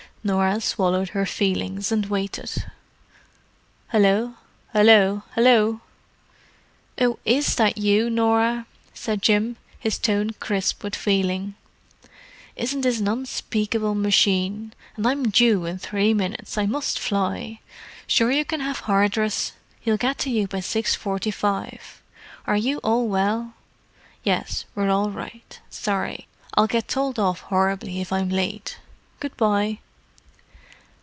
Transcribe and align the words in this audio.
Norah 0.23 0.61
swallowed 0.61 1.09
her 1.09 1.25
feelings 1.25 1.91
and 1.91 2.05
waited. 2.05 2.65
"Hallo! 3.87 4.35
Hallo! 4.71 5.23
Hallo!—oh, 5.33 7.17
is 7.25 7.55
that 7.55 7.79
you, 7.79 8.07
Norah?" 8.07 8.67
said 8.93 9.23
Jim, 9.23 9.55
his 9.79 9.97
tone 9.97 10.29
crisp 10.39 10.83
with 10.83 10.93
feeling. 10.93 11.55
"Isn't 12.55 12.81
this 12.81 12.99
an 12.99 13.07
unspeakable 13.07 13.95
machine! 13.95 14.73
And 14.95 15.07
I'm 15.07 15.29
due 15.29 15.65
in 15.65 15.79
three 15.79 16.13
minutes—I 16.13 16.67
must 16.67 16.99
fly. 16.99 17.59
Sure 18.05 18.29
you 18.29 18.45
can 18.45 18.59
have 18.59 18.81
Hardress? 18.81 19.53
He'll 19.79 19.97
get 19.97 20.19
to 20.19 20.29
you 20.29 20.47
by 20.47 20.59
the 20.59 20.83
6.45. 20.83 21.79
Are 22.45 22.55
you 22.57 22.77
all 22.83 23.07
well? 23.07 23.55
Yes, 24.23 24.65
we're 24.75 24.91
all 24.91 25.09
right. 25.09 25.59
Sorry, 25.71 26.27
I'll 26.53 26.67
get 26.67 26.87
told 26.87 27.17
off 27.17 27.39
horribly 27.39 28.01
if 28.01 28.13
I'm 28.13 28.29
late. 28.29 28.77
Good 29.19 29.35
bye." 29.35 29.79